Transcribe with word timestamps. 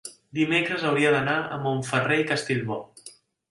dimecres 0.37 0.85
hauria 0.91 1.11
d'anar 1.17 1.35
a 1.43 1.61
Montferrer 1.67 2.19
i 2.25 2.27
Castellbò. 2.35 2.83